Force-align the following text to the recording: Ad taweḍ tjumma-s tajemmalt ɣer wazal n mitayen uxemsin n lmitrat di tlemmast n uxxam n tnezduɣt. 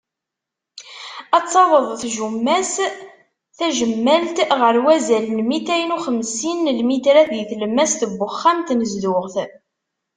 Ad 1.37 1.45
taweḍ 1.51 1.85
tjumma-s 2.01 2.75
tajemmalt 3.57 4.37
ɣer 4.59 4.75
wazal 4.85 5.25
n 5.29 5.39
mitayen 5.49 5.95
uxemsin 5.97 6.57
n 6.69 6.73
lmitrat 6.79 7.29
di 7.35 7.43
tlemmast 7.49 7.99
n 8.05 8.13
uxxam 8.27 8.57
n 8.61 8.65
tnezduɣt. 8.67 9.35